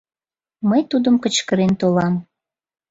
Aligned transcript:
Мый 0.69 0.81
тудым 0.91 1.15
кычкырен 1.23 1.73
толам. 1.79 2.13